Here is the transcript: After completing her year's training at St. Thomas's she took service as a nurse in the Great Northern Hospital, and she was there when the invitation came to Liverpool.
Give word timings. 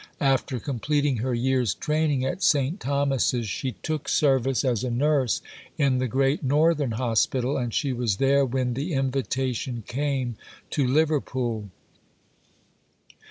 After 0.23 0.59
completing 0.59 1.17
her 1.17 1.35
year's 1.35 1.75
training 1.75 2.25
at 2.25 2.41
St. 2.41 2.79
Thomas's 2.79 3.47
she 3.47 3.73
took 3.83 4.09
service 4.09 4.65
as 4.65 4.83
a 4.83 4.89
nurse 4.89 5.43
in 5.77 5.99
the 5.99 6.07
Great 6.07 6.41
Northern 6.43 6.93
Hospital, 6.93 7.55
and 7.55 7.71
she 7.71 7.93
was 7.93 8.17
there 8.17 8.43
when 8.43 8.73
the 8.73 8.93
invitation 8.93 9.83
came 9.85 10.37
to 10.71 10.87
Liverpool. 10.87 11.69